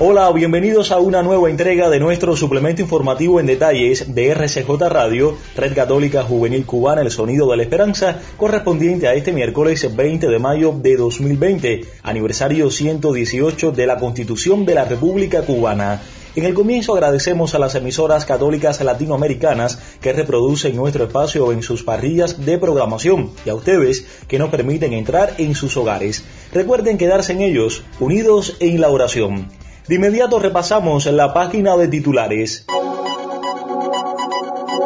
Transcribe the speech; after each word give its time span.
Hola, 0.00 0.30
bienvenidos 0.30 0.92
a 0.92 1.00
una 1.00 1.24
nueva 1.24 1.50
entrega 1.50 1.90
de 1.90 1.98
nuestro 1.98 2.36
suplemento 2.36 2.80
informativo 2.80 3.40
en 3.40 3.46
detalles 3.46 4.14
de 4.14 4.30
RCJ 4.32 4.70
Radio, 4.88 5.36
Red 5.56 5.74
Católica 5.74 6.22
Juvenil 6.22 6.64
Cubana, 6.64 7.00
el 7.00 7.10
sonido 7.10 7.50
de 7.50 7.56
la 7.56 7.64
esperanza, 7.64 8.20
correspondiente 8.36 9.08
a 9.08 9.14
este 9.14 9.32
miércoles 9.32 9.96
20 9.96 10.28
de 10.28 10.38
mayo 10.38 10.72
de 10.80 10.96
2020, 10.96 11.80
aniversario 12.04 12.70
118 12.70 13.72
de 13.72 13.86
la 13.88 13.96
Constitución 13.96 14.64
de 14.64 14.74
la 14.76 14.84
República 14.84 15.42
Cubana. 15.42 16.00
En 16.36 16.44
el 16.44 16.54
comienzo 16.54 16.94
agradecemos 16.94 17.56
a 17.56 17.58
las 17.58 17.74
emisoras 17.74 18.24
católicas 18.24 18.80
latinoamericanas 18.80 19.80
que 20.00 20.12
reproducen 20.12 20.76
nuestro 20.76 21.06
espacio 21.06 21.50
en 21.50 21.64
sus 21.64 21.82
parrillas 21.82 22.46
de 22.46 22.56
programación 22.58 23.32
y 23.44 23.50
a 23.50 23.56
ustedes 23.56 24.06
que 24.28 24.38
nos 24.38 24.50
permiten 24.50 24.92
entrar 24.92 25.34
en 25.38 25.56
sus 25.56 25.76
hogares. 25.76 26.22
Recuerden 26.52 26.98
quedarse 26.98 27.32
en 27.32 27.40
ellos, 27.40 27.82
unidos 27.98 28.56
en 28.60 28.80
la 28.80 28.90
oración. 28.90 29.48
De 29.88 29.94
inmediato 29.94 30.38
repasamos 30.38 31.06
la 31.06 31.32
página 31.32 31.74
de 31.78 31.88
titulares. 31.88 32.66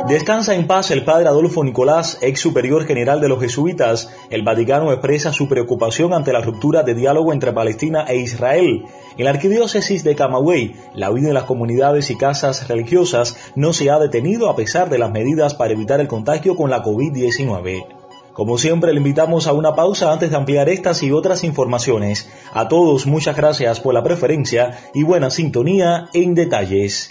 Descansa 0.07 0.55
en 0.55 0.69
paz 0.69 0.93
el 0.93 1.05
padre 1.05 1.27
Adolfo 1.27 1.65
Nicolás, 1.65 2.19
ex 2.23 2.39
superior 2.39 2.85
general 2.85 3.21
de 3.21 3.29
los 3.29 3.41
jesuitas. 3.41 4.11
El 4.31 4.45
Vaticano 4.45 4.93
expresa 4.93 5.33
su 5.33 5.49
preocupación 5.49 6.13
ante 6.13 6.33
la 6.33 6.41
ruptura 6.41 6.85
de 6.85 6.95
diálogo 6.95 7.33
entre 7.33 7.53
Palestina 7.53 8.05
e 8.05 8.19
Israel. 8.19 8.85
En 9.17 9.25
la 9.25 9.33
arquidiócesis 9.33 10.05
de 10.05 10.15
Camagüey, 10.15 10.77
la 10.95 11.11
vida 11.11 11.29
en 11.29 11.35
las 11.35 11.45
comunidades 11.45 12.09
y 12.11 12.17
casas 12.17 12.69
religiosas 12.69 13.37
no 13.57 13.73
se 13.73 13.91
ha 13.91 13.99
detenido 13.99 14.49
a 14.49 14.55
pesar 14.55 14.89
de 14.89 14.99
las 14.99 15.11
medidas 15.11 15.55
para 15.55 15.73
evitar 15.73 15.99
el 16.01 16.07
contagio 16.07 16.55
con 16.55 16.71
la 16.71 16.85
COVID-19. 16.85 18.02
Como 18.33 18.57
siempre, 18.57 18.93
le 18.93 18.99
invitamos 18.99 19.47
a 19.47 19.53
una 19.53 19.75
pausa 19.75 20.11
antes 20.11 20.31
de 20.31 20.37
ampliar 20.37 20.69
estas 20.71 21.03
y 21.03 21.13
otras 21.13 21.45
informaciones. 21.45 22.31
A 22.55 22.67
todos, 22.69 23.07
muchas 23.07 23.37
gracias 23.37 23.81
por 23.81 23.93
la 23.93 24.03
preferencia 24.03 24.79
y 24.95 25.03
buena 25.03 25.31
sintonía 25.31 26.09
en 26.15 26.35
detalles. 26.35 27.09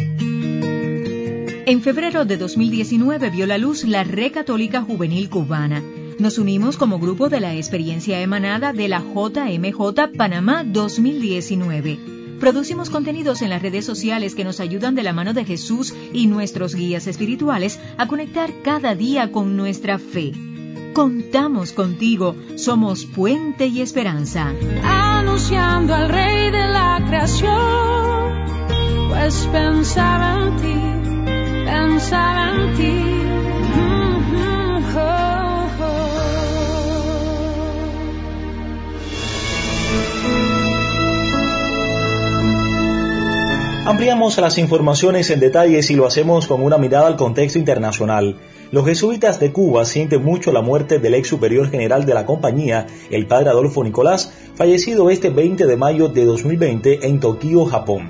En 1.67 1.81
febrero 1.81 2.25
de 2.25 2.37
2019 2.37 3.29
vio 3.29 3.45
la 3.45 3.59
luz 3.59 3.83
la 3.83 4.03
Red 4.03 4.33
Católica 4.33 4.81
Juvenil 4.81 5.29
Cubana. 5.29 5.83
Nos 6.17 6.39
unimos 6.39 6.75
como 6.75 6.99
grupo 6.99 7.29
de 7.29 7.39
la 7.39 7.55
experiencia 7.55 8.19
emanada 8.19 8.73
de 8.73 8.87
la 8.87 8.99
JMJ 8.99 10.15
Panamá 10.17 10.63
2019. 10.65 11.99
Producimos 12.39 12.89
contenidos 12.89 13.43
en 13.43 13.51
las 13.51 13.61
redes 13.61 13.85
sociales 13.85 14.33
que 14.33 14.43
nos 14.43 14.59
ayudan 14.59 14.95
de 14.95 15.03
la 15.03 15.13
mano 15.13 15.33
de 15.33 15.45
Jesús 15.45 15.93
y 16.11 16.25
nuestros 16.25 16.73
guías 16.73 17.05
espirituales 17.05 17.79
a 17.97 18.07
conectar 18.07 18.51
cada 18.63 18.95
día 18.95 19.31
con 19.31 19.55
nuestra 19.55 19.99
fe. 19.99 20.33
Contamos 20.93 21.71
contigo, 21.71 22.35
somos 22.57 23.05
puente 23.05 23.67
y 23.67 23.81
esperanza. 23.81 24.53
Anunciando 24.83 25.95
al 25.95 26.09
Rey 26.09 26.51
de 26.51 26.67
la 26.67 27.01
creación, 27.07 28.45
pues 29.07 29.47
pensaba 29.51 30.47
en 30.47 30.57
ti, 30.57 30.75
pensaba 31.65 32.51
en 32.55 32.75
ti. 32.75 32.91
Mm-hmm, 33.73 34.95
oh, 34.97 35.69
oh. 35.79 36.11
Ampliamos 43.85 44.37
las 44.37 44.57
informaciones 44.57 45.29
en 45.29 45.39
detalles 45.39 45.89
y 45.89 45.95
lo 45.95 46.05
hacemos 46.05 46.47
con 46.47 46.61
una 46.61 46.77
mirada 46.77 47.07
al 47.07 47.15
contexto 47.15 47.59
internacional. 47.59 48.35
Los 48.71 48.85
jesuitas 48.85 49.37
de 49.41 49.51
Cuba 49.51 49.83
sienten 49.83 50.23
mucho 50.23 50.53
la 50.53 50.61
muerte 50.61 50.97
del 50.97 51.13
ex 51.15 51.27
superior 51.27 51.69
general 51.69 52.05
de 52.05 52.13
la 52.13 52.25
compañía, 52.25 52.87
el 53.09 53.27
padre 53.27 53.49
Adolfo 53.49 53.83
Nicolás, 53.83 54.33
fallecido 54.55 55.09
este 55.09 55.29
20 55.29 55.67
de 55.67 55.75
mayo 55.75 56.07
de 56.07 56.23
2020 56.23 57.05
en 57.05 57.19
Tokio, 57.19 57.65
Japón. 57.65 58.07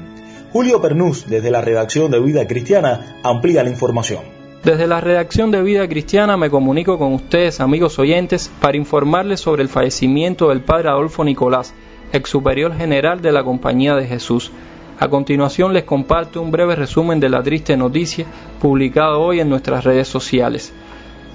Julio 0.54 0.80
Pernús, 0.80 1.26
desde 1.28 1.50
la 1.50 1.62
redacción 1.62 2.12
de 2.12 2.20
Vida 2.20 2.48
Cristiana, 2.48 3.20
amplía 3.24 3.64
la 3.64 3.72
información. 3.72 4.20
Desde 4.64 4.86
la 4.86 5.02
redacción 5.02 5.50
de 5.50 5.64
Vida 5.64 5.90
Cristiana 5.90 6.38
me 6.38 6.52
comunico 6.52 7.00
con 7.00 7.16
ustedes, 7.16 7.60
amigos 7.60 7.98
oyentes, 7.98 8.52
para 8.62 8.78
informarles 8.78 9.40
sobre 9.40 9.64
el 9.64 9.70
fallecimiento 9.70 10.50
del 10.50 10.62
padre 10.62 10.90
Adolfo 10.90 11.24
Nicolás, 11.24 11.74
ex 12.14 12.30
superior 12.30 12.78
general 12.78 13.24
de 13.24 13.32
la 13.32 13.44
Compañía 13.44 13.96
de 13.96 14.06
Jesús. 14.06 14.52
A 15.02 15.10
continuación 15.10 15.74
les 15.74 15.84
comparto 15.84 16.44
un 16.44 16.52
breve 16.52 16.76
resumen 16.76 17.20
de 17.20 17.28
la 17.28 17.42
triste 17.42 17.76
noticia 17.76 18.28
publicada 18.62 19.18
hoy 19.18 19.40
en 19.40 19.50
nuestras 19.50 19.84
redes 19.84 20.08
sociales. 20.08 20.72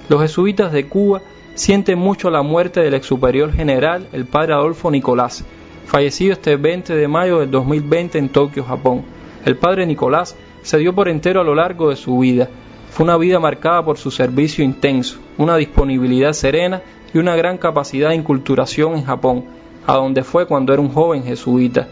Los 0.07 0.21
jesuitas 0.21 0.71
de 0.71 0.87
Cuba 0.87 1.21
sienten 1.53 1.99
mucho 1.99 2.29
la 2.29 2.43
muerte 2.43 2.79
del 2.79 2.93
ex 2.93 3.05
superior 3.05 3.51
general, 3.51 4.07
el 4.13 4.23
padre 4.23 4.53
Adolfo 4.53 4.89
Nicolás, 4.89 5.43
fallecido 5.85 6.31
este 6.31 6.55
20 6.55 6.95
de 6.95 7.09
mayo 7.09 7.39
del 7.39 7.51
2020 7.51 8.17
en 8.17 8.29
Tokio, 8.29 8.63
Japón. 8.63 9.03
El 9.43 9.57
padre 9.57 9.85
Nicolás 9.85 10.37
se 10.61 10.77
dio 10.77 10.95
por 10.95 11.09
entero 11.09 11.41
a 11.41 11.43
lo 11.43 11.53
largo 11.53 11.89
de 11.89 11.97
su 11.97 12.19
vida. 12.19 12.47
Fue 12.89 13.03
una 13.03 13.17
vida 13.17 13.37
marcada 13.37 13.83
por 13.83 13.97
su 13.97 14.11
servicio 14.11 14.63
intenso, 14.63 15.19
una 15.37 15.57
disponibilidad 15.57 16.31
serena 16.31 16.83
y 17.13 17.17
una 17.17 17.35
gran 17.35 17.57
capacidad 17.57 18.11
de 18.11 18.15
inculturación 18.15 18.95
en 18.95 19.03
Japón, 19.03 19.43
a 19.85 19.95
donde 19.95 20.23
fue 20.23 20.47
cuando 20.47 20.71
era 20.71 20.81
un 20.81 20.93
joven 20.93 21.25
jesuita. 21.25 21.89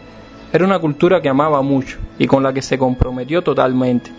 Era 0.52 0.64
una 0.64 0.78
cultura 0.78 1.20
que 1.20 1.28
amaba 1.28 1.60
mucho 1.62 1.98
y 2.18 2.26
con 2.26 2.42
la 2.42 2.52
que 2.52 2.62
se 2.62 2.78
comprometió 2.78 3.42
totalmente. 3.42 4.12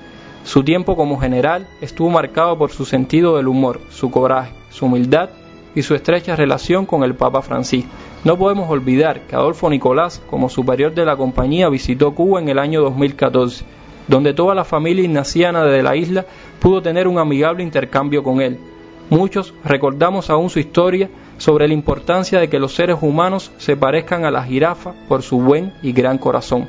Su 0.43 0.63
tiempo 0.63 0.95
como 0.95 1.19
general 1.19 1.67
estuvo 1.81 2.09
marcado 2.09 2.57
por 2.57 2.71
su 2.71 2.85
sentido 2.85 3.37
del 3.37 3.47
humor, 3.47 3.81
su 3.89 4.11
coraje, 4.11 4.53
su 4.69 4.85
humildad 4.85 5.29
y 5.73 5.83
su 5.83 5.95
estrecha 5.95 6.35
relación 6.35 6.85
con 6.85 7.03
el 7.03 7.15
Papa 7.15 7.41
Francisco. 7.41 7.89
No 8.23 8.37
podemos 8.37 8.69
olvidar 8.69 9.21
que 9.21 9.35
Adolfo 9.35 9.69
Nicolás, 9.69 10.21
como 10.29 10.49
superior 10.49 10.93
de 10.93 11.05
la 11.05 11.15
compañía, 11.15 11.69
visitó 11.69 12.13
Cuba 12.13 12.41
en 12.41 12.49
el 12.49 12.59
año 12.59 12.81
2014, 12.81 13.63
donde 14.07 14.33
toda 14.33 14.55
la 14.55 14.65
familia 14.65 15.03
ignaciana 15.03 15.63
de 15.63 15.83
la 15.83 15.95
isla 15.95 16.25
pudo 16.59 16.81
tener 16.81 17.07
un 17.07 17.19
amigable 17.19 17.63
intercambio 17.63 18.23
con 18.23 18.41
él. 18.41 18.57
Muchos 19.09 19.53
recordamos 19.63 20.29
aún 20.29 20.49
su 20.49 20.59
historia 20.59 21.09
sobre 21.37 21.67
la 21.67 21.73
importancia 21.73 22.39
de 22.39 22.49
que 22.49 22.59
los 22.59 22.75
seres 22.75 22.97
humanos 23.01 23.51
se 23.57 23.77
parezcan 23.77 24.25
a 24.25 24.31
la 24.31 24.43
jirafa 24.43 24.93
por 25.07 25.21
su 25.21 25.39
buen 25.39 25.73
y 25.81 25.91
gran 25.91 26.17
corazón. 26.17 26.67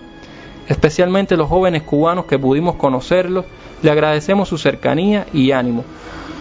Especialmente 0.69 1.37
los 1.37 1.49
jóvenes 1.49 1.83
cubanos 1.83 2.27
que 2.27 2.39
pudimos 2.39 2.77
conocerlos, 2.77 3.47
le 3.83 3.91
agradecemos 3.91 4.49
su 4.49 4.59
cercanía 4.59 5.27
y 5.33 5.53
ánimo. 5.53 5.85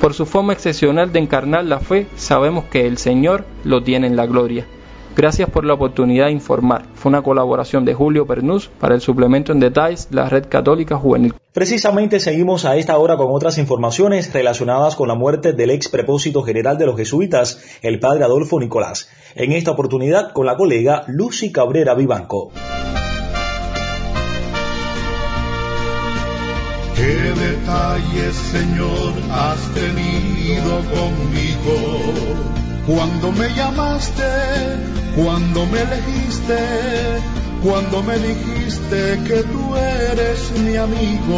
Por 0.02 0.14
su 0.14 0.26
forma 0.26 0.54
excepcional 0.54 1.12
de 1.12 1.20
encarnar 1.20 1.66
la 1.66 1.80
fe, 1.80 2.08
sabemos 2.16 2.66
que 2.66 2.86
el 2.86 2.98
Señor 2.98 3.46
lo 3.64 3.82
tiene 3.84 4.08
en 4.08 4.16
la 4.16 4.26
gloria. 4.26 4.66
Gracias 5.18 5.50
por 5.50 5.66
la 5.66 5.74
oportunidad 5.74 6.28
de 6.28 6.34
informar. 6.34 6.86
Fue 6.94 7.10
una 7.10 7.24
colaboración 7.24 7.86
de 7.86 7.96
Julio 7.96 8.28
Pernús 8.28 8.70
para 8.80 8.94
el 8.94 9.02
suplemento 9.02 9.52
en 9.52 9.60
detalles 9.60 10.12
de 10.12 10.16
la 10.18 10.30
Red 10.30 10.46
Católica 10.48 10.96
Juvenil. 10.96 11.34
Precisamente 11.54 12.20
seguimos 12.20 12.66
a 12.66 12.76
esta 12.78 13.00
hora 13.00 13.18
con 13.18 13.32
otras 13.32 13.58
informaciones 13.58 14.32
relacionadas 14.32 14.96
con 14.96 15.08
la 15.08 15.16
muerte 15.16 15.54
del 15.54 15.72
ex 15.72 15.90
prepósito 15.90 16.44
general 16.44 16.78
de 16.78 16.86
los 16.86 16.98
jesuitas, 16.98 17.60
el 17.82 18.00
padre 18.00 18.25
Adolfo 18.25 18.60
Nicolás. 18.60 19.10
En 19.34 19.54
esta 19.54 19.72
oportunidad 19.72 20.34
con 20.34 20.46
la 20.46 20.56
colega 20.56 21.04
Lucy 21.08 21.52
Cabrera 21.52 21.96
Vivanco. 21.96 22.52
¿Qué 26.96 27.16
detalles, 27.42 28.36
Señor, 28.36 29.13
has 29.31 29.74
tenido 29.74 30.78
conmigo? 30.94 32.67
Cuando 32.88 33.34
me 33.34 33.50
llamaste, 33.50 34.24
cuando 35.13 35.66
me 35.66 35.81
elegiste, 35.81 36.57
cuando 37.62 38.01
me 38.01 38.18
dijiste 38.18 39.22
que 39.28 39.44
tú 39.44 39.75
eres 39.75 40.51
mi 40.51 40.78
amigo. 40.78 41.38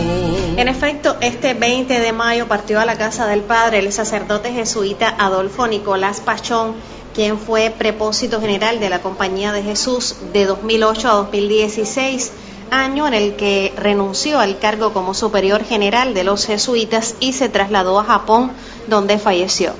En 0.57 0.68
efecto, 0.68 1.18
este 1.22 1.56
20 1.56 2.00
de 2.00 2.13
mayo 2.13 2.48
partió 2.48 2.80
a 2.80 2.86
la 2.86 3.00
casa 3.00 3.25
del 3.25 3.42
Padre 3.42 3.80
el 3.80 3.92
sacerdote 3.92 4.51
jesuita 4.51 5.16
Adolfo 5.18 5.68
Nicolás 5.68 6.22
Pachón, 6.22 6.75
quien 7.16 7.40
fue 7.40 7.74
prepósito 7.75 8.40
general 8.40 8.80
de 8.80 8.92
la 8.92 9.01
Compañía 9.01 9.51
de 9.51 9.63
Jesús 9.63 10.18
de 10.31 10.46
2008 10.46 11.10
a 11.10 11.13
2016 11.13 12.31
año 12.72 13.07
en 13.07 13.13
el 13.13 13.36
que 13.36 13.74
renunció 13.75 14.40
al 14.40 14.60
cargo 14.60 14.94
como 14.94 15.13
superior 15.16 15.63
general 15.63 16.13
de 16.13 16.24
los 16.24 16.46
jesuitas 16.46 17.16
y 17.19 17.34
se 17.34 17.50
trasladó 17.50 18.00
a 18.00 18.04
Japón, 18.04 18.51
donde 18.89 19.18
falleció. 19.18 19.74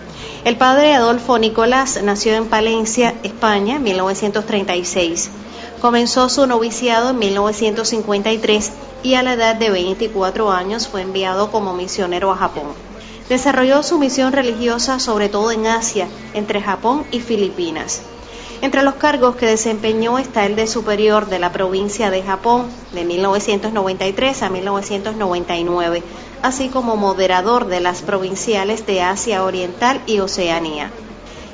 El 0.46 0.56
padre 0.56 0.94
Adolfo 0.94 1.38
Nicolás 1.38 2.00
nació 2.02 2.36
en 2.36 2.46
Palencia, 2.46 3.14
España, 3.24 3.76
en 3.76 3.84
1936. 3.84 5.30
Comenzó 5.82 6.30
su 6.30 6.48
noviciado 6.48 7.10
en 7.10 7.20
1953 7.20 8.72
y 9.04 9.16
a 9.16 9.24
la 9.24 9.34
edad 9.34 9.56
de 9.56 9.70
24 9.70 10.52
años 10.52 10.88
fue 10.88 11.02
enviado 11.02 11.52
como 11.52 11.74
misionero 11.74 12.32
a 12.32 12.38
Japón. 12.38 12.74
Desarrolló 13.28 13.84
su 13.84 14.00
misión 14.00 14.32
religiosa 14.34 15.00
sobre 15.00 15.30
todo 15.30 15.52
en 15.52 15.68
Asia, 15.68 16.08
entre 16.34 16.62
Japón 16.62 17.06
y 17.12 17.20
Filipinas. 17.20 18.02
Entre 18.62 18.84
los 18.84 18.96
cargos 18.96 19.38
que 19.38 19.46
desempeñó 19.46 20.20
está 20.20 20.46
el 20.46 20.58
de 20.58 20.68
superior 20.68 21.28
de 21.28 21.40
la 21.40 21.54
provincia 21.54 22.12
de 22.12 22.22
Japón 22.22 22.66
de 22.92 23.06
1993 23.06 24.44
a 24.44 24.50
1999, 24.50 26.04
así 26.42 26.68
como 26.68 26.98
moderador 26.98 27.68
de 27.68 27.80
las 27.80 28.02
provinciales 28.02 28.86
de 28.86 29.02
Asia 29.02 29.46
Oriental 29.46 30.02
y 30.08 30.20
Oceanía. 30.20 30.92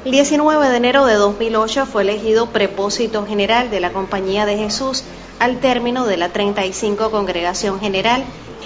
El 0.04 0.14
19 0.14 0.68
de 0.68 0.78
enero 0.78 1.06
de 1.06 1.14
2008 1.14 1.86
fue 1.86 2.02
elegido 2.02 2.48
prepósito 2.48 3.24
general 3.28 3.70
de 3.70 3.82
la 3.82 3.92
Compañía 3.94 4.48
de 4.48 4.58
Jesús 4.58 5.04
al 5.38 5.60
término 5.60 6.08
de 6.08 6.18
la 6.18 6.30
35 6.30 7.12
Congregación 7.12 7.80
General. 7.80 8.24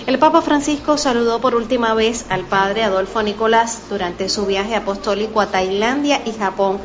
El 0.07 0.17
Papa 0.17 0.41
Francisco 0.41 0.97
saludó 0.97 1.41
por 1.41 1.55
última 1.55 1.93
vez 1.93 2.25
al 2.29 2.45
padre 2.45 2.83
Adolfo 2.83 3.21
Nicolás 3.21 3.81
durante 3.89 4.29
su 4.29 4.45
viaje 4.45 4.75
apostólico 4.75 5.41
a 5.41 5.47
Tailandia 5.47 6.21
y 6.25 6.31
Japón 6.31 6.79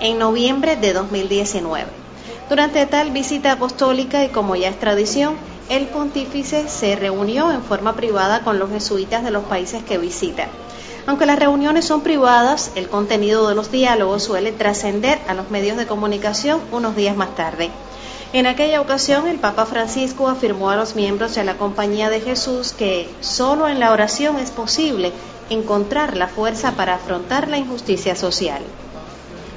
en 0.00 0.18
noviembre 0.18 0.76
de 0.76 0.92
2019. 0.92 1.86
Durante 2.48 2.86
tal 2.86 3.10
visita 3.10 3.52
apostólica 3.52 4.24
y 4.24 4.28
como 4.28 4.56
ya 4.56 4.68
es 4.68 4.78
tradición, 4.78 5.36
el 5.68 5.86
pontífice 5.86 6.68
se 6.68 6.96
reunió 6.96 7.50
en 7.52 7.62
forma 7.62 7.94
privada 7.94 8.40
con 8.40 8.58
los 8.58 8.70
jesuitas 8.70 9.22
de 9.22 9.30
los 9.30 9.44
países 9.44 9.82
que 9.82 9.98
visita. 9.98 10.48
Aunque 11.06 11.26
las 11.26 11.38
reuniones 11.38 11.84
son 11.84 12.02
privadas, 12.02 12.70
el 12.74 12.88
contenido 12.88 13.48
de 13.48 13.54
los 13.54 13.70
diálogos 13.70 14.22
suele 14.22 14.52
trascender 14.52 15.18
a 15.26 15.34
los 15.34 15.50
medios 15.50 15.76
de 15.76 15.86
comunicación 15.86 16.60
unos 16.72 16.96
días 16.96 17.16
más 17.16 17.34
tarde. 17.34 17.70
En 18.34 18.46
aquella 18.46 18.82
ocasión, 18.82 19.26
el 19.26 19.38
Papa 19.38 19.64
Francisco 19.64 20.28
afirmó 20.28 20.68
a 20.68 20.76
los 20.76 20.96
miembros 20.96 21.34
de 21.34 21.44
la 21.44 21.56
Compañía 21.56 22.10
de 22.10 22.20
Jesús 22.20 22.72
que 22.72 23.08
solo 23.20 23.68
en 23.68 23.80
la 23.80 23.92
oración 23.92 24.38
es 24.38 24.50
posible 24.50 25.12
encontrar 25.48 26.14
la 26.14 26.28
fuerza 26.28 26.72
para 26.72 26.96
afrontar 26.96 27.48
la 27.48 27.56
injusticia 27.56 28.14
social. 28.14 28.62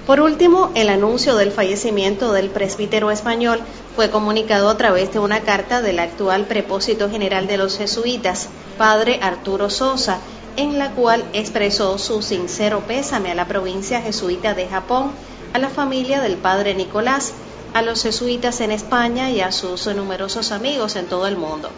Por 0.06 0.20
último, 0.20 0.72
el 0.74 0.90
anuncio 0.90 1.36
del 1.36 1.52
fallecimiento 1.52 2.34
del 2.34 2.50
presbítero 2.50 3.12
español 3.12 3.60
fue 3.96 4.10
comunicado 4.10 4.70
a 4.70 4.78
través 4.78 5.14
de 5.14 5.20
una 5.20 5.42
carta 5.42 5.82
del 5.82 6.00
actual 6.00 6.46
prepósito 6.46 7.10
general 7.10 7.46
de 7.46 7.58
los 7.58 7.78
jesuitas, 7.78 8.50
padre 8.78 9.20
Arturo 9.22 9.70
Sosa, 9.70 10.18
en 10.58 10.80
la 10.80 10.92
cual 10.92 11.24
expresó 11.34 11.98
su 11.98 12.22
sincero 12.22 12.82
pésame 12.88 13.32
a 13.32 13.36
la 13.36 13.48
provincia 13.48 14.02
jesuita 14.02 14.54
de 14.54 14.68
Japón, 14.68 15.12
a 15.54 15.60
la 15.60 15.70
familia 15.70 16.20
del 16.20 16.36
padre 16.36 16.74
Nicolás, 16.74 17.34
a 17.74 17.82
los 17.82 18.02
jesuitas 18.04 18.60
en 18.60 18.72
España 18.72 19.30
y 19.30 19.42
a 19.42 19.52
sus 19.52 19.86
numerosos 19.88 20.52
amigos 20.52 20.96
en 20.96 21.06
todo 21.06 21.28
el 21.28 21.38
mundo. 21.38 21.70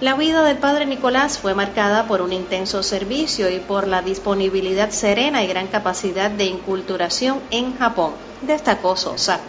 La 0.00 0.14
vida 0.14 0.42
del 0.42 0.56
padre 0.56 0.86
Nicolás 0.86 1.38
fue 1.38 1.54
marcada 1.54 2.08
por 2.08 2.22
un 2.22 2.32
intenso 2.32 2.82
servicio 2.82 3.50
y 3.50 3.58
por 3.58 3.86
la 3.86 4.00
disponibilidad 4.00 4.88
serena 4.88 5.44
y 5.44 5.46
gran 5.46 5.66
capacidad 5.66 6.30
de 6.30 6.46
inculturación 6.46 7.38
en 7.50 7.76
Japón, 7.76 8.12
destacó 8.40 8.96
Sosa. 8.96 9.40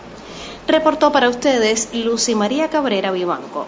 Reportó 0.68 1.14
para 1.14 1.30
ustedes 1.30 1.94
Lucy 1.94 2.36
María 2.36 2.70
Cabrera 2.70 3.12
Vivanco. 3.12 3.66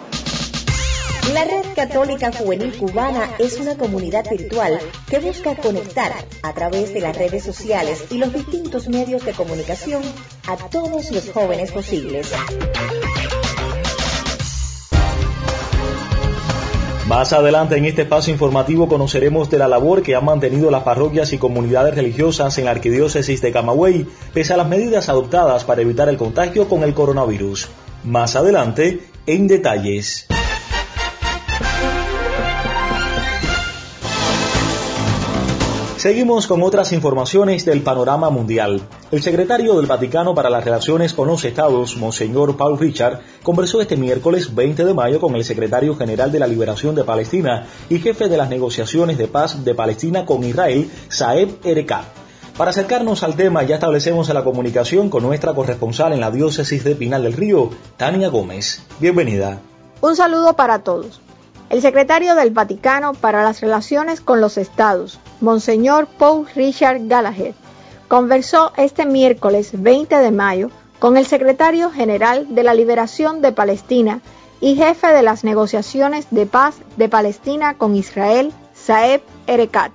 La 1.32 1.44
Red 1.44 1.74
Católica 1.74 2.30
Juvenil 2.30 2.76
Cubana 2.76 3.30
es 3.38 3.58
una 3.58 3.78
comunidad 3.78 4.28
virtual 4.28 4.78
que 5.08 5.20
busca 5.20 5.56
conectar 5.56 6.12
a 6.42 6.52
través 6.52 6.92
de 6.92 7.00
las 7.00 7.16
redes 7.16 7.44
sociales 7.44 8.04
y 8.10 8.18
los 8.18 8.30
distintos 8.30 8.88
medios 8.88 9.24
de 9.24 9.32
comunicación 9.32 10.02
a 10.46 10.58
todos 10.68 11.10
los 11.10 11.30
jóvenes 11.30 11.72
posibles. 11.72 12.30
Más 17.08 17.34
adelante 17.34 17.76
en 17.76 17.84
este 17.84 18.02
espacio 18.02 18.32
informativo 18.32 18.88
conoceremos 18.88 19.50
de 19.50 19.58
la 19.58 19.68
labor 19.68 20.02
que 20.02 20.14
han 20.14 20.24
mantenido 20.24 20.70
las 20.70 20.84
parroquias 20.84 21.34
y 21.34 21.38
comunidades 21.38 21.94
religiosas 21.94 22.56
en 22.56 22.64
la 22.64 22.70
arquidiócesis 22.70 23.42
de 23.42 23.52
Camagüey, 23.52 24.06
pese 24.32 24.54
a 24.54 24.56
las 24.56 24.68
medidas 24.68 25.10
adoptadas 25.10 25.64
para 25.64 25.82
evitar 25.82 26.08
el 26.08 26.16
contagio 26.16 26.66
con 26.66 26.82
el 26.82 26.94
coronavirus. 26.94 27.68
Más 28.04 28.36
adelante, 28.36 29.00
en 29.26 29.46
detalles. 29.48 30.26
Seguimos 36.04 36.46
con 36.46 36.62
otras 36.62 36.92
informaciones 36.92 37.64
del 37.64 37.80
panorama 37.80 38.28
mundial. 38.28 38.82
El 39.10 39.22
secretario 39.22 39.74
del 39.74 39.86
Vaticano 39.86 40.34
para 40.34 40.50
las 40.50 40.62
Relaciones 40.62 41.14
con 41.14 41.28
los 41.28 41.42
Estados, 41.46 41.96
Monseñor 41.96 42.58
Paul 42.58 42.78
Richard, 42.78 43.22
conversó 43.42 43.80
este 43.80 43.96
miércoles 43.96 44.54
20 44.54 44.84
de 44.84 44.92
mayo 44.92 45.18
con 45.18 45.34
el 45.34 45.46
secretario 45.46 45.96
general 45.96 46.30
de 46.30 46.40
la 46.40 46.46
Liberación 46.46 46.94
de 46.94 47.04
Palestina 47.04 47.68
y 47.88 48.00
jefe 48.00 48.28
de 48.28 48.36
las 48.36 48.50
negociaciones 48.50 49.16
de 49.16 49.28
paz 49.28 49.64
de 49.64 49.74
Palestina 49.74 50.26
con 50.26 50.44
Israel, 50.44 50.90
Saeb 51.08 51.64
Erekat. 51.64 52.04
Para 52.58 52.72
acercarnos 52.72 53.22
al 53.22 53.34
tema 53.34 53.62
ya 53.62 53.76
establecemos 53.76 54.28
la 54.28 54.44
comunicación 54.44 55.08
con 55.08 55.22
nuestra 55.22 55.54
corresponsal 55.54 56.12
en 56.12 56.20
la 56.20 56.30
diócesis 56.30 56.84
de 56.84 56.96
Pinal 56.96 57.22
del 57.22 57.32
Río, 57.32 57.70
Tania 57.96 58.28
Gómez. 58.28 58.82
Bienvenida. 59.00 59.62
Un 60.02 60.16
saludo 60.16 60.52
para 60.52 60.80
todos. 60.80 61.23
El 61.74 61.82
secretario 61.82 62.36
del 62.36 62.52
Vaticano 62.52 63.14
para 63.14 63.42
las 63.42 63.60
Relaciones 63.60 64.20
con 64.20 64.40
los 64.40 64.58
Estados, 64.58 65.18
Monseñor 65.40 66.06
Paul 66.06 66.46
Richard 66.54 67.08
Gallagher, 67.08 67.52
conversó 68.06 68.72
este 68.76 69.06
miércoles 69.06 69.70
20 69.72 70.14
de 70.18 70.30
mayo 70.30 70.70
con 71.00 71.16
el 71.16 71.26
secretario 71.26 71.90
general 71.90 72.54
de 72.54 72.62
la 72.62 72.74
Liberación 72.74 73.42
de 73.42 73.50
Palestina 73.50 74.20
y 74.60 74.76
jefe 74.76 75.08
de 75.08 75.22
las 75.22 75.42
negociaciones 75.42 76.28
de 76.30 76.46
paz 76.46 76.76
de 76.96 77.08
Palestina 77.08 77.74
con 77.74 77.96
Israel, 77.96 78.52
Saeb 78.72 79.22
Erekat. 79.48 79.90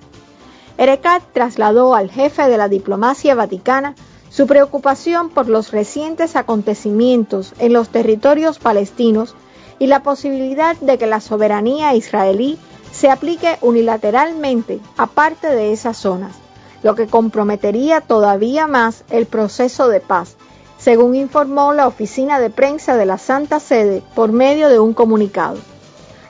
Erekat 0.78 1.24
trasladó 1.32 1.96
al 1.96 2.12
jefe 2.12 2.50
de 2.50 2.58
la 2.58 2.68
diplomacia 2.68 3.36
vaticana 3.36 3.96
su 4.30 4.48
preocupación 4.48 5.30
por 5.30 5.48
los 5.48 5.72
recientes 5.72 6.36
acontecimientos 6.36 7.54
en 7.58 7.72
los 7.72 7.88
territorios 7.88 8.60
palestinos 8.60 9.34
y 9.80 9.88
la 9.88 10.04
posibilidad 10.04 10.76
de 10.78 10.98
que 10.98 11.08
la 11.08 11.22
soberanía 11.22 11.96
israelí 11.96 12.60
se 12.92 13.10
aplique 13.10 13.58
unilateralmente 13.62 14.80
a 14.98 15.08
parte 15.08 15.48
de 15.48 15.72
esas 15.72 15.98
zonas, 15.98 16.36
lo 16.84 16.96
que 16.96 17.08
comprometería 17.08 18.02
todavía 18.02 18.68
más 18.68 19.04
el 19.10 19.26
proceso 19.26 19.88
de 19.88 20.02
paz, 20.02 20.36
según 20.78 21.16
informó 21.16 21.74
la 21.74 21.88
oficina 21.88 22.40
de 22.40 22.50
prensa 22.50 22.96
de 22.96 23.06
la 23.06 23.18
Santa 23.18 23.60
Sede 23.60 24.04
por 24.16 24.32
medio 24.32 24.70
de 24.70 24.80
un 24.80 24.94
comunicado. 24.94 25.58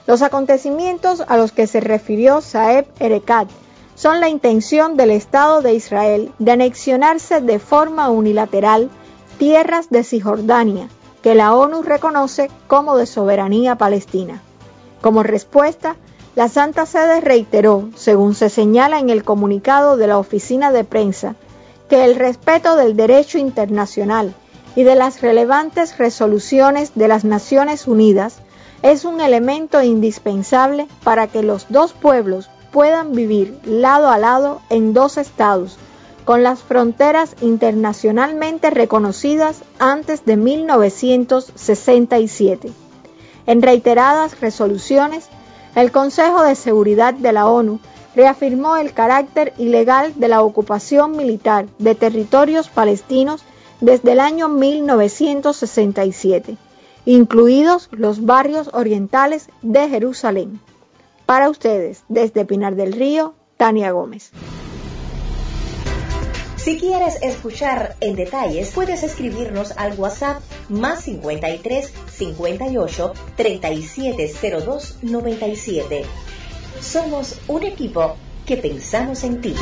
Los 0.07 0.21
acontecimientos 0.21 1.23
a 1.27 1.37
los 1.37 1.51
que 1.51 1.67
se 1.67 1.79
refirió 1.79 2.41
Saeb 2.41 2.87
Erekat 2.99 3.47
son 3.95 4.19
la 4.19 4.29
intención 4.29 4.97
del 4.97 5.11
Estado 5.11 5.61
de 5.61 5.73
Israel 5.73 6.31
de 6.39 6.51
anexionarse 6.51 7.41
de 7.41 7.59
forma 7.59 8.09
unilateral 8.09 8.89
tierras 9.37 9.89
de 9.89 10.03
Cisjordania, 10.03 10.89
que 11.21 11.35
la 11.35 11.53
ONU 11.53 11.81
reconoce 11.81 12.49
como 12.67 12.97
de 12.97 13.05
soberanía 13.05 13.75
palestina. 13.75 14.41
Como 15.01 15.23
respuesta, 15.23 15.95
la 16.35 16.47
Santa 16.47 16.85
Sede 16.85 17.21
reiteró, 17.21 17.89
según 17.95 18.35
se 18.35 18.49
señala 18.49 18.99
en 18.99 19.09
el 19.09 19.23
comunicado 19.23 19.97
de 19.97 20.07
la 20.07 20.17
oficina 20.17 20.71
de 20.71 20.83
prensa, 20.83 21.35
que 21.89 22.05
el 22.05 22.15
respeto 22.15 22.75
del 22.75 22.95
derecho 22.95 23.37
internacional 23.37 24.33
y 24.75 24.83
de 24.83 24.95
las 24.95 25.21
relevantes 25.21 25.97
resoluciones 25.97 26.93
de 26.95 27.07
las 27.07 27.25
Naciones 27.25 27.87
Unidas 27.87 28.37
es 28.81 29.03
un 29.03 29.19
elemento 29.19 29.81
indispensable 29.81 30.87
para 31.03 31.27
que 31.27 31.43
los 31.43 31.65
dos 31.69 31.93
pueblos 31.93 32.49
puedan 32.71 33.13
vivir 33.13 33.59
lado 33.65 34.09
a 34.09 34.17
lado 34.17 34.61
en 34.69 34.93
dos 34.93 35.17
estados 35.17 35.77
con 36.29 36.43
las 36.43 36.61
fronteras 36.61 37.35
internacionalmente 37.41 38.69
reconocidas 38.69 39.63
antes 39.79 40.25
de 40.25 40.37
1967. 40.37 42.71
En 43.47 43.63
reiteradas 43.63 44.39
resoluciones, 44.39 45.27
el 45.73 45.91
Consejo 45.91 46.43
de 46.43 46.53
Seguridad 46.53 47.15
de 47.15 47.33
la 47.33 47.47
ONU 47.47 47.79
reafirmó 48.15 48.77
el 48.77 48.93
carácter 48.93 49.53
ilegal 49.57 50.13
de 50.17 50.27
la 50.27 50.43
ocupación 50.43 51.17
militar 51.17 51.65
de 51.79 51.95
territorios 51.95 52.69
palestinos 52.69 53.41
desde 53.81 54.11
el 54.11 54.19
año 54.19 54.49
1967, 54.49 56.57
incluidos 57.05 57.89
los 57.91 58.23
barrios 58.23 58.69
orientales 58.73 59.49
de 59.63 59.89
Jerusalén. 59.89 60.59
Para 61.25 61.49
ustedes, 61.49 62.03
desde 62.07 62.45
Pinar 62.45 62.75
del 62.75 62.93
Río, 62.93 63.33
Tania 63.57 63.89
Gómez. 63.89 64.31
Si 66.63 66.77
quieres 66.77 67.21
escuchar 67.21 67.95
en 68.01 68.15
detalles, 68.15 68.71
puedes 68.71 69.03
escribirnos 69.03 69.71
al 69.77 69.97
WhatsApp 69.97 70.41
más 70.67 71.03
53 71.05 71.93
58 72.11 73.13
3702 73.37 74.97
97. 75.01 76.03
Somos 76.81 77.39
un 77.47 77.63
equipo 77.63 78.17
que 78.45 78.57
pensamos 78.57 79.23
en 79.23 79.39
ti. 79.39 79.55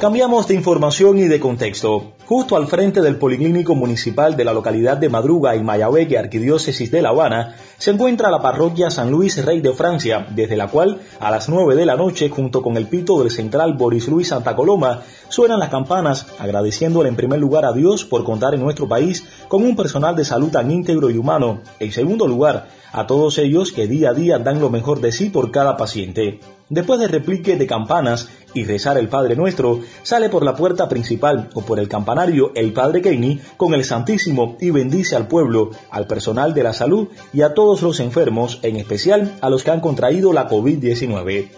Cambiamos 0.00 0.48
de 0.48 0.54
información 0.54 1.18
y 1.18 1.28
de 1.28 1.40
contexto. 1.40 2.12
Justo 2.26 2.56
al 2.56 2.66
frente 2.66 3.00
del 3.00 3.16
Policlínico 3.16 3.74
Municipal 3.74 4.36
de 4.36 4.44
la 4.44 4.52
localidad 4.52 4.96
de 4.96 5.08
Madruga, 5.08 5.54
en 5.54 5.64
Mayabeque, 5.64 6.18
Arquidiócesis 6.18 6.90
de 6.90 7.00
La 7.00 7.10
Habana, 7.10 7.54
se 7.78 7.92
encuentra 7.92 8.30
la 8.30 8.42
parroquia 8.42 8.90
San 8.90 9.10
Luis 9.10 9.42
Rey 9.44 9.60
de 9.60 9.72
Francia, 9.72 10.26
desde 10.34 10.56
la 10.56 10.68
cual, 10.68 11.00
a 11.20 11.30
las 11.30 11.48
9 11.48 11.74
de 11.76 11.86
la 11.86 11.96
noche, 11.96 12.28
junto 12.28 12.60
con 12.60 12.76
el 12.76 12.88
pito 12.88 13.20
del 13.20 13.30
central 13.30 13.74
Boris 13.74 14.08
Luis 14.08 14.28
Santa 14.28 14.56
Coloma, 14.56 15.02
suenan 15.28 15.60
las 15.60 15.70
campanas, 15.70 16.26
agradeciéndole 16.38 17.08
en 17.08 17.16
primer 17.16 17.38
lugar 17.38 17.64
a 17.64 17.72
Dios 17.72 18.04
por 18.04 18.24
contar 18.24 18.54
en 18.54 18.60
nuestro 18.60 18.88
país 18.88 19.24
con 19.48 19.62
un 19.62 19.76
personal 19.76 20.16
de 20.16 20.24
salud 20.24 20.50
tan 20.50 20.70
íntegro 20.70 21.08
y 21.10 21.16
humano. 21.16 21.60
En 21.78 21.92
segundo 21.92 22.26
lugar, 22.26 22.68
a 22.92 23.06
todos 23.06 23.38
ellos 23.38 23.72
que 23.72 23.86
día 23.86 24.10
a 24.10 24.14
día 24.14 24.38
dan 24.38 24.60
lo 24.60 24.70
mejor 24.70 25.00
de 25.00 25.12
sí 25.12 25.30
por 25.30 25.50
cada 25.50 25.76
paciente. 25.76 26.40
Después 26.68 26.98
de 26.98 27.08
replique 27.08 27.56
de 27.56 27.66
campanas 27.66 28.28
y 28.54 28.64
rezar 28.64 28.96
el 28.96 29.08
Padre 29.08 29.36
Nuestro, 29.36 29.80
sale 30.02 30.28
por 30.28 30.44
la 30.44 30.54
puerta 30.54 30.88
principal 30.88 31.50
o 31.54 31.62
por 31.62 31.78
el 31.78 31.88
campanario 31.88 32.52
el 32.54 32.72
Padre 32.72 33.02
Kenny 33.02 33.40
con 33.56 33.74
el 33.74 33.84
Santísimo 33.84 34.56
y 34.60 34.70
bendice 34.70 35.16
al 35.16 35.28
pueblo, 35.28 35.70
al 35.90 36.06
personal 36.06 36.54
de 36.54 36.62
la 36.62 36.72
salud 36.72 37.08
y 37.32 37.42
a 37.42 37.54
todos 37.54 37.82
los 37.82 38.00
enfermos, 38.00 38.60
en 38.62 38.76
especial 38.76 39.34
a 39.40 39.50
los 39.50 39.64
que 39.64 39.70
han 39.70 39.80
contraído 39.80 40.32
la 40.32 40.48
COVID-19. 40.48 41.48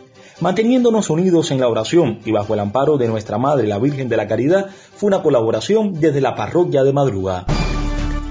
Manteniéndonos 0.40 1.08
unidos 1.08 1.50
en 1.50 1.60
la 1.60 1.68
oración 1.68 2.18
y 2.24 2.32
bajo 2.32 2.52
el 2.52 2.60
amparo 2.60 2.98
de 2.98 3.08
nuestra 3.08 3.38
Madre 3.38 3.66
la 3.66 3.78
Virgen 3.78 4.08
de 4.08 4.18
la 4.18 4.28
Caridad, 4.28 4.66
fue 4.94 5.08
una 5.08 5.22
colaboración 5.22 5.94
desde 5.94 6.20
la 6.20 6.34
parroquia 6.34 6.84
de 6.84 6.92
Madruga. 6.92 7.46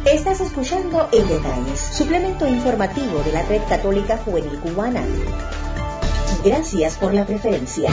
Estás 0.06 0.40
escuchando 0.40 1.08
En 1.12 1.28
Detalles, 1.28 1.80
suplemento 1.80 2.48
informativo 2.48 3.24
de 3.26 3.32
la 3.32 3.42
Red 3.42 3.62
Católica 3.68 4.18
Juvenil 4.18 4.60
Cubana. 4.60 5.02
Gracias 6.46 6.98
por 6.98 7.12
la 7.12 7.26
preferencia. 7.26 7.90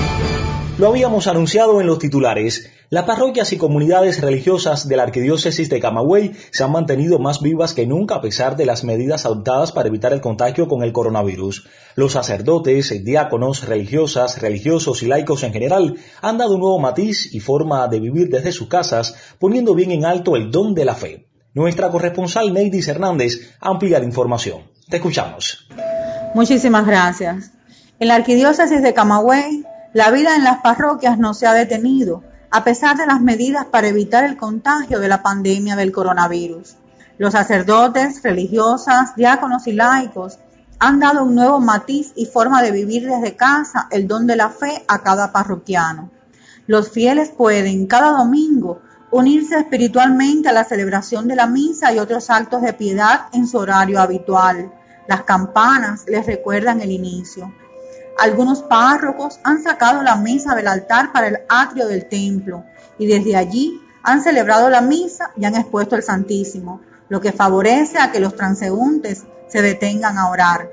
Lo 0.77 0.89
habíamos 0.89 1.27
anunciado 1.27 1.81
en 1.81 1.87
los 1.87 1.99
titulares. 1.99 2.71
Las 2.91 3.07
parroquias 3.07 3.51
y 3.55 3.57
comunidades 3.57 4.21
religiosas 4.21 4.87
de 4.87 4.95
la 4.99 5.05
Arquidiócesis 5.05 5.71
de 5.71 5.81
Camagüey 5.81 6.33
se 6.51 6.63
han 6.63 6.71
mantenido 6.71 7.19
más 7.19 7.41
vivas 7.41 7.73
que 7.73 7.87
nunca 7.87 8.17
a 8.17 8.21
pesar 8.21 8.57
de 8.57 8.67
las 8.67 8.85
medidas 8.85 9.25
adoptadas 9.25 9.73
para 9.73 9.89
evitar 9.89 10.13
el 10.13 10.21
contagio 10.21 10.69
con 10.69 10.83
el 10.83 10.93
coronavirus. 10.93 11.67
Los 11.95 12.13
sacerdotes, 12.13 13.03
diáconos, 13.03 13.65
religiosas, 13.65 14.43
religiosos 14.43 15.03
y 15.03 15.07
laicos 15.07 15.45
en 15.45 15.55
general 15.55 15.97
han 16.21 16.37
dado 16.37 16.57
un 16.57 16.61
nuevo 16.61 16.79
matiz 16.79 17.35
y 17.35 17.41
forma 17.41 17.89
de 17.89 18.01
vivir 18.01 18.29
desde 18.29 18.53
sus 18.53 18.69
casas, 18.69 19.15
poniendo 19.39 19.75
bien 19.75 19.93
en 19.93 20.05
alto 20.05 20.37
el 20.37 20.51
don 20.51 20.75
de 20.75 20.85
la 20.85 20.95
fe. 20.95 21.27
Nuestra 21.55 21.91
corresponsal 21.91 22.53
Neidis 22.53 22.87
Hernández 22.87 23.57
amplía 23.61 23.99
la 23.99 24.05
información. 24.05 24.71
Te 24.91 24.97
escuchamos. 24.99 25.67
Muchísimas 26.35 26.87
gracias. 26.87 27.51
En 28.03 28.09
la 28.09 28.17
arquidiócesis 28.17 28.83
de 28.83 28.95
Camagüey, 28.95 29.65
la 29.93 30.11
vida 30.11 30.35
en 30.35 30.43
las 30.43 30.59
parroquias 30.59 31.21
no 31.21 31.35
se 31.35 31.47
ha 31.47 31.53
detenido, 31.53 32.25
a 32.51 32.65
pesar 32.65 32.97
de 32.97 33.07
las 33.07 33.21
medidas 33.21 33.67
para 33.67 33.87
evitar 33.87 34.25
el 34.25 34.37
contagio 34.37 34.99
de 34.99 35.07
la 35.07 35.23
pandemia 35.23 35.77
del 35.77 35.93
coronavirus. 35.93 36.75
Los 37.19 37.35
sacerdotes, 37.35 38.21
religiosas, 38.25 39.15
diáconos 39.15 39.69
y 39.69 39.73
laicos 39.75 40.41
han 40.81 40.99
dado 40.99 41.23
un 41.23 41.37
nuevo 41.37 41.61
matiz 41.61 42.13
y 42.17 42.27
forma 42.27 42.61
de 42.61 42.73
vivir 42.73 43.07
desde 43.07 43.37
casa 43.37 43.87
el 43.93 44.09
don 44.09 44.27
de 44.27 44.35
la 44.35 44.51
fe 44.51 44.85
a 44.89 44.99
cada 45.05 45.31
parroquiano. 45.31 46.11
Los 46.67 46.91
fieles 46.91 47.31
pueden 47.31 47.87
cada 47.87 48.11
domingo 48.11 48.83
unirse 49.13 49.57
espiritualmente 49.57 50.49
a 50.49 50.53
la 50.53 50.65
celebración 50.65 51.29
de 51.29 51.37
la 51.37 51.47
misa 51.47 51.93
y 51.93 52.01
otros 52.01 52.31
actos 52.31 52.63
de 52.63 52.73
piedad 52.73 53.27
en 53.33 53.47
su 53.47 53.59
horario 53.59 54.01
habitual. 54.01 54.73
Las 55.07 55.23
campanas 55.23 56.03
les 56.09 56.27
recuerdan 56.27 56.81
el 56.81 56.91
inicio. 56.91 57.62
Algunos 58.19 58.63
párrocos 58.63 59.41
han 59.43 59.63
sacado 59.63 60.03
la 60.03 60.17
misa 60.17 60.55
del 60.55 60.69
altar 60.69 61.13
para 61.13 61.29
el 61.29 61.39
atrio 61.49 61.87
del 61.87 62.09
templo 62.09 62.65
y 62.99 63.07
desde 63.07 63.37
allí 63.37 63.81
han 64.03 64.23
celebrado 64.23 64.69
la 64.69 64.81
misa 64.81 65.31
y 65.37 65.45
han 65.45 65.57
expuesto 65.57 65.97
el 65.97 66.03
Santísimo, 66.03 66.81
lo 67.09 67.21
que 67.21 67.33
favorece 67.33 67.99
a 67.99 68.13
que 68.13 68.21
los 68.21 68.37
transeúntes 68.37 69.25
se 69.49 69.63
detengan 69.63 70.19
a 70.19 70.31
orar. 70.31 70.69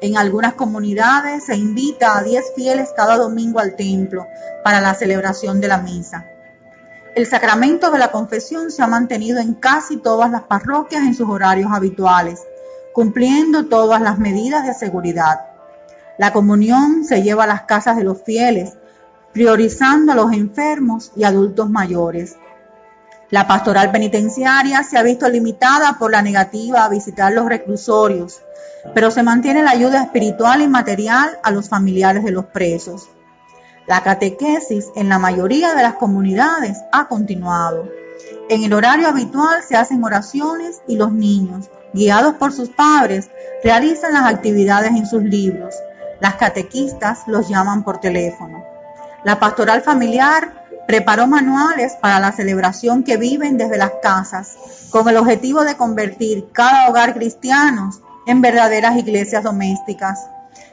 En 0.00 0.16
algunas 0.16 0.54
comunidades 0.54 1.44
se 1.44 1.56
invita 1.56 2.18
a 2.18 2.22
10 2.22 2.54
fieles 2.56 2.90
cada 2.96 3.16
domingo 3.16 3.60
al 3.60 3.76
templo 3.76 4.26
para 4.64 4.80
la 4.80 4.94
celebración 4.94 5.60
de 5.60 5.68
la 5.68 5.78
misa. 5.78 6.26
El 7.14 7.26
sacramento 7.26 7.90
de 7.90 7.98
la 7.98 8.10
confesión 8.10 8.70
se 8.70 8.82
ha 8.82 8.86
mantenido 8.86 9.38
en 9.38 9.54
casi 9.54 9.98
todas 9.98 10.30
las 10.30 10.42
parroquias 10.42 11.02
en 11.02 11.14
sus 11.14 11.28
horarios 11.28 11.70
habituales, 11.70 12.40
cumpliendo 12.92 13.66
todas 13.66 14.00
las 14.00 14.18
medidas 14.18 14.66
de 14.66 14.74
seguridad. 14.74 15.51
La 16.18 16.32
comunión 16.32 17.04
se 17.04 17.22
lleva 17.22 17.44
a 17.44 17.46
las 17.48 17.62
casas 17.62 17.96
de 17.96 18.04
los 18.04 18.22
fieles, 18.22 18.74
priorizando 19.32 20.12
a 20.12 20.14
los 20.14 20.32
enfermos 20.32 21.12
y 21.16 21.24
adultos 21.24 21.70
mayores. 21.70 22.36
La 23.30 23.46
pastoral 23.46 23.90
penitenciaria 23.90 24.82
se 24.82 24.98
ha 24.98 25.02
visto 25.02 25.26
limitada 25.28 25.96
por 25.98 26.10
la 26.10 26.20
negativa 26.20 26.84
a 26.84 26.90
visitar 26.90 27.32
los 27.32 27.46
reclusorios, 27.46 28.42
pero 28.94 29.10
se 29.10 29.22
mantiene 29.22 29.62
la 29.62 29.70
ayuda 29.70 30.02
espiritual 30.02 30.60
y 30.60 30.68
material 30.68 31.38
a 31.42 31.50
los 31.50 31.68
familiares 31.68 32.24
de 32.24 32.30
los 32.30 32.44
presos. 32.46 33.08
La 33.86 34.02
catequesis 34.02 34.90
en 34.96 35.08
la 35.08 35.18
mayoría 35.18 35.74
de 35.74 35.82
las 35.82 35.94
comunidades 35.94 36.78
ha 36.92 37.08
continuado. 37.08 37.88
En 38.50 38.64
el 38.64 38.72
horario 38.74 39.08
habitual 39.08 39.62
se 39.66 39.76
hacen 39.76 40.04
oraciones 40.04 40.82
y 40.86 40.96
los 40.96 41.10
niños, 41.10 41.70
guiados 41.94 42.34
por 42.34 42.52
sus 42.52 42.68
padres, 42.68 43.30
realizan 43.64 44.12
las 44.12 44.26
actividades 44.26 44.90
en 44.90 45.06
sus 45.06 45.22
libros. 45.22 45.74
Las 46.22 46.36
catequistas 46.36 47.24
los 47.26 47.48
llaman 47.48 47.82
por 47.82 47.98
teléfono. 47.98 48.62
La 49.24 49.40
pastoral 49.40 49.82
familiar 49.82 50.68
preparó 50.86 51.26
manuales 51.26 51.94
para 52.00 52.20
la 52.20 52.30
celebración 52.30 53.02
que 53.02 53.16
viven 53.16 53.56
desde 53.56 53.76
las 53.76 53.94
casas, 54.00 54.56
con 54.90 55.08
el 55.08 55.16
objetivo 55.16 55.64
de 55.64 55.76
convertir 55.76 56.46
cada 56.52 56.88
hogar 56.88 57.14
cristiano 57.14 57.90
en 58.28 58.40
verdaderas 58.40 58.96
iglesias 58.98 59.42
domésticas. 59.42 60.30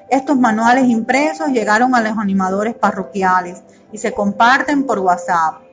Estos 0.07 0.37
manuales 0.37 0.85
impresos 0.85 1.47
llegaron 1.47 1.95
a 1.95 2.01
los 2.01 2.19
animadores 2.19 2.75
parroquiales 2.75 3.63
y 3.91 3.97
se 3.97 4.11
comparten 4.11 4.85
por 4.85 4.99
WhatsApp. 4.99 5.63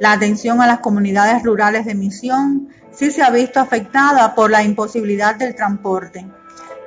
La 0.00 0.12
atención 0.12 0.62
a 0.62 0.66
las 0.66 0.78
comunidades 0.78 1.42
rurales 1.42 1.84
de 1.84 1.94
misión 1.94 2.70
sí 2.90 3.10
se 3.10 3.22
ha 3.22 3.28
visto 3.28 3.60
afectada 3.60 4.34
por 4.34 4.50
la 4.50 4.62
imposibilidad 4.62 5.34
del 5.34 5.54
transporte 5.54 6.24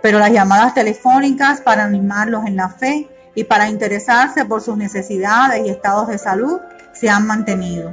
pero 0.02 0.20
las 0.20 0.32
llamadas 0.32 0.74
telefónicas 0.74 1.62
para 1.62 1.84
animarlos 1.84 2.46
en 2.46 2.56
la 2.56 2.70
fe 2.70 3.10
y 3.36 3.44
para 3.44 3.70
interesarse 3.70 4.46
por 4.46 4.62
sus 4.62 4.78
necesidades 4.78 5.66
y 5.66 5.70
estados 5.70 6.08
de 6.08 6.18
salud 6.18 6.60
se 6.94 7.10
han 7.10 7.28
mantenido. 7.28 7.92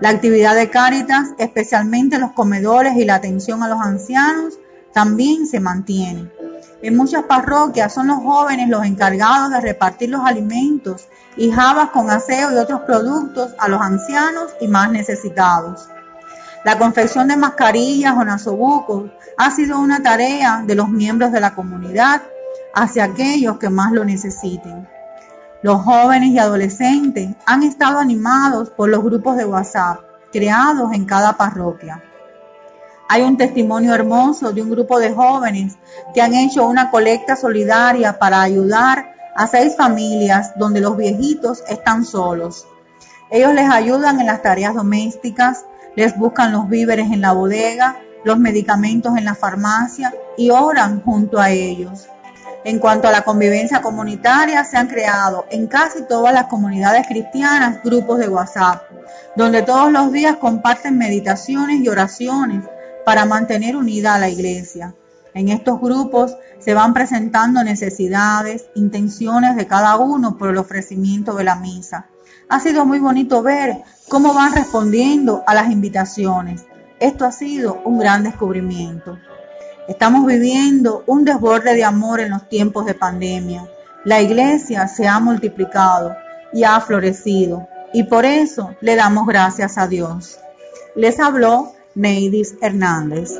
La 0.00 0.10
actividad 0.10 0.54
de 0.54 0.70
Cáritas, 0.70 1.30
especialmente 1.38 2.18
los 2.18 2.32
comedores 2.32 2.96
y 2.96 3.04
la 3.04 3.16
atención 3.16 3.62
a 3.62 3.68
los 3.68 3.80
ancianos, 3.80 4.58
también 4.92 5.46
se 5.46 5.60
mantiene. 5.60 6.30
En 6.82 6.96
muchas 6.96 7.24
parroquias 7.24 7.94
son 7.94 8.08
los 8.08 8.18
jóvenes 8.18 8.68
los 8.68 8.84
encargados 8.84 9.50
de 9.50 9.60
repartir 9.60 10.10
los 10.10 10.24
alimentos 10.24 11.08
y 11.36 11.50
jabas 11.50 11.90
con 11.90 12.10
aseo 12.10 12.52
y 12.52 12.56
otros 12.56 12.82
productos 12.82 13.54
a 13.58 13.68
los 13.68 13.80
ancianos 13.80 14.50
y 14.60 14.68
más 14.68 14.90
necesitados. 14.90 15.88
La 16.64 16.78
confección 16.78 17.28
de 17.28 17.36
mascarillas 17.36 18.14
o 18.16 18.24
nasobucos 18.24 19.10
ha 19.36 19.50
sido 19.50 19.78
una 19.78 20.02
tarea 20.02 20.62
de 20.66 20.74
los 20.74 20.88
miembros 20.88 21.30
de 21.30 21.40
la 21.40 21.54
comunidad 21.54 22.22
hacia 22.74 23.04
aquellos 23.04 23.58
que 23.58 23.68
más 23.68 23.92
lo 23.92 24.04
necesiten. 24.04 24.88
Los 25.62 25.82
jóvenes 25.82 26.30
y 26.30 26.38
adolescentes 26.38 27.36
han 27.46 27.62
estado 27.62 27.98
animados 27.98 28.70
por 28.70 28.88
los 28.88 29.04
grupos 29.04 29.36
de 29.36 29.44
WhatsApp 29.44 30.00
creados 30.32 30.92
en 30.94 31.04
cada 31.04 31.36
parroquia. 31.36 32.02
Hay 33.08 33.22
un 33.22 33.36
testimonio 33.36 33.94
hermoso 33.94 34.52
de 34.52 34.62
un 34.62 34.70
grupo 34.70 34.98
de 34.98 35.12
jóvenes 35.12 35.76
que 36.14 36.22
han 36.22 36.34
hecho 36.34 36.66
una 36.66 36.90
colecta 36.90 37.36
solidaria 37.36 38.18
para 38.18 38.40
ayudar 38.40 39.14
a 39.36 39.46
seis 39.46 39.76
familias 39.76 40.52
donde 40.56 40.80
los 40.80 40.96
viejitos 40.96 41.62
están 41.68 42.04
solos. 42.04 42.66
Ellos 43.30 43.54
les 43.54 43.70
ayudan 43.70 44.20
en 44.20 44.26
las 44.26 44.42
tareas 44.42 44.74
domésticas, 44.74 45.64
les 45.96 46.16
buscan 46.16 46.52
los 46.52 46.68
víveres 46.68 47.10
en 47.12 47.20
la 47.20 47.32
bodega 47.32 47.96
los 48.24 48.38
medicamentos 48.38 49.16
en 49.16 49.26
la 49.26 49.34
farmacia 49.34 50.12
y 50.36 50.50
oran 50.50 51.02
junto 51.02 51.38
a 51.38 51.50
ellos. 51.50 52.08
En 52.64 52.78
cuanto 52.78 53.06
a 53.06 53.12
la 53.12 53.22
convivencia 53.22 53.82
comunitaria, 53.82 54.64
se 54.64 54.78
han 54.78 54.88
creado 54.88 55.44
en 55.50 55.66
casi 55.66 56.02
todas 56.04 56.32
las 56.32 56.46
comunidades 56.46 57.06
cristianas 57.06 57.82
grupos 57.84 58.18
de 58.18 58.28
WhatsApp, 58.28 58.82
donde 59.36 59.62
todos 59.62 59.92
los 59.92 60.10
días 60.10 60.36
comparten 60.36 60.96
meditaciones 60.96 61.80
y 61.80 61.88
oraciones 61.88 62.64
para 63.04 63.26
mantener 63.26 63.76
unida 63.76 64.14
a 64.14 64.18
la 64.18 64.30
iglesia. 64.30 64.94
En 65.34 65.50
estos 65.50 65.78
grupos 65.78 66.36
se 66.58 66.72
van 66.72 66.94
presentando 66.94 67.62
necesidades, 67.62 68.64
intenciones 68.74 69.56
de 69.56 69.66
cada 69.66 69.96
uno 69.96 70.38
por 70.38 70.48
el 70.48 70.56
ofrecimiento 70.56 71.34
de 71.34 71.44
la 71.44 71.56
misa. 71.56 72.06
Ha 72.48 72.60
sido 72.60 72.84
muy 72.84 72.98
bonito 72.98 73.42
ver 73.42 73.82
cómo 74.08 74.34
van 74.34 74.54
respondiendo 74.54 75.42
a 75.46 75.54
las 75.54 75.70
invitaciones 75.70 76.64
esto 77.00 77.24
ha 77.24 77.32
sido 77.32 77.82
un 77.84 77.98
gran 77.98 78.22
descubrimiento. 78.22 79.18
Estamos 79.88 80.26
viviendo 80.26 81.04
un 81.06 81.24
desborde 81.24 81.74
de 81.74 81.84
amor 81.84 82.20
en 82.20 82.30
los 82.30 82.48
tiempos 82.48 82.86
de 82.86 82.94
pandemia. 82.94 83.68
La 84.04 84.22
iglesia 84.22 84.88
se 84.88 85.06
ha 85.06 85.20
multiplicado 85.20 86.14
y 86.52 86.64
ha 86.64 86.80
florecido. 86.80 87.68
y 87.92 88.02
por 88.04 88.24
eso 88.24 88.74
le 88.80 88.96
damos 88.96 89.24
gracias 89.26 89.78
a 89.78 89.86
Dios. 89.86 90.38
Les 90.96 91.20
habló 91.20 91.74
Neidis 91.94 92.56
Hernández. 92.60 93.38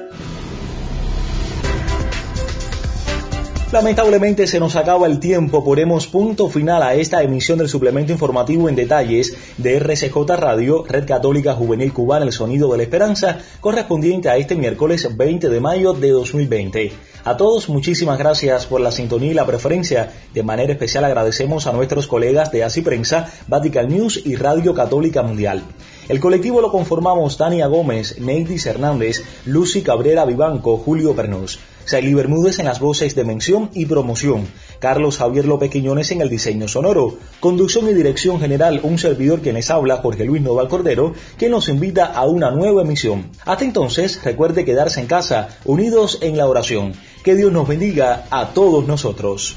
Lamentablemente 3.75 4.47
se 4.47 4.61
nos 4.61 4.77
acaba 4.77 5.09
el 5.09 5.19
tiempo, 5.19 5.65
ponemos 5.65 6.07
punto 6.07 6.49
final 6.49 6.81
a 6.81 6.95
esta 6.95 7.25
emisión 7.25 7.59
del 7.59 7.69
suplemento 7.69 8.13
informativo 8.13 8.69
en 8.69 8.77
detalles 8.77 9.37
de 9.59 9.81
RCJ 9.81 10.15
Radio, 10.37 10.85
Red 10.87 11.09
Católica 11.09 11.55
Juvenil 11.55 11.93
Cubana, 11.93 12.25
el 12.25 12.31
sonido 12.31 12.71
de 12.71 12.77
la 12.77 12.85
esperanza, 12.85 13.41
correspondiente 13.59 14.29
a 14.29 14.37
este 14.37 14.55
miércoles 14.55 15.17
20 15.17 15.49
de 15.49 15.61
mayo 15.61 15.93
de 15.93 16.11
2020. 16.11 16.93
A 17.25 17.37
todos 17.37 17.69
muchísimas 17.69 18.17
gracias 18.17 18.67
por 18.67 18.81
la 18.81 18.93
sintonía 18.93 19.33
y 19.33 19.35
la 19.35 19.45
preferencia. 19.45 20.13
De 20.33 20.45
manera 20.45 20.73
especial 20.73 21.05
agradecemos 21.05 21.67
a 21.67 21.73
nuestros 21.73 22.07
colegas 22.07 22.53
de 22.53 22.63
Así 22.63 22.81
Prensa, 22.81 23.29
Vatican 23.49 23.89
News 23.89 24.23
y 24.25 24.37
Radio 24.37 24.73
Católica 24.73 25.25
Mundial. 25.25 25.65
El 26.09 26.21
colectivo 26.21 26.61
lo 26.61 26.71
conformamos 26.71 27.37
Tania 27.39 27.67
Gómez, 27.67 28.21
Neidis 28.21 28.67
Hernández, 28.67 29.25
Lucy 29.47 29.83
Cabrera 29.83 30.25
Vivanco, 30.25 30.77
Julio 30.77 31.17
Pernús. 31.17 31.59
Saily 31.85 32.15
Bermúdez 32.15 32.59
en 32.59 32.65
las 32.65 32.81
voces 32.81 33.15
de 33.15 33.25
mención 33.25 33.71
y 33.75 33.87
promoción, 33.87 34.47
Carlos 34.79 35.19
Javier 35.19 35.45
López 35.45 35.71
Quiñones 35.71 36.11
en 36.13 36.21
el 36.23 36.31
diseño 36.31 36.67
sonoro, 36.67 37.19
conducción 37.41 37.89
y 37.89 37.93
dirección 37.93 38.41
general, 38.41 38.81
un 38.83 38.99
servidor 38.99 39.41
que 39.41 39.53
les 39.53 39.71
habla, 39.71 39.99
Jorge 39.99 40.25
Luis 40.25 40.43
Noval 40.43 40.69
Cordero, 40.69 41.13
quien 41.37 41.51
nos 41.51 41.69
invita 41.69 42.07
a 42.07 42.25
una 42.25 42.51
nueva 42.51 42.83
emisión. 42.83 43.31
Hasta 43.45 43.65
entonces, 43.65 44.23
recuerde 44.25 44.65
quedarse 44.65 45.01
en 45.01 45.07
casa, 45.07 45.49
unidos 45.65 46.19
en 46.23 46.37
la 46.39 46.47
oración. 46.47 46.95
Que 47.23 47.35
Dios 47.35 47.53
nos 47.53 47.69
bendiga 47.69 48.27
a 48.31 48.55
todos 48.55 48.87
nosotros. 48.87 49.57